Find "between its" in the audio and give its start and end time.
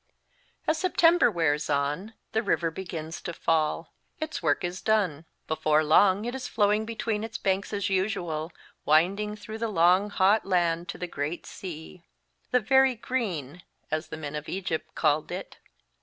6.85-7.37